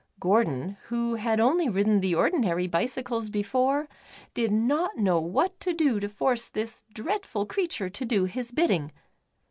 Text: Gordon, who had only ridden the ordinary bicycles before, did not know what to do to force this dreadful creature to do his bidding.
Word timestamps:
Gordon, 0.19 0.77
who 0.85 1.13
had 1.13 1.39
only 1.39 1.69
ridden 1.69 2.01
the 2.01 2.15
ordinary 2.15 2.65
bicycles 2.65 3.29
before, 3.29 3.87
did 4.33 4.51
not 4.51 4.97
know 4.97 5.19
what 5.19 5.59
to 5.59 5.73
do 5.73 5.99
to 5.99 6.09
force 6.09 6.47
this 6.47 6.83
dreadful 6.91 7.45
creature 7.45 7.87
to 7.89 8.03
do 8.03 8.25
his 8.25 8.51
bidding. 8.51 8.91